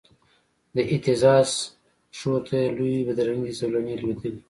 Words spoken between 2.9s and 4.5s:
بدرنګې زولنې لویدلې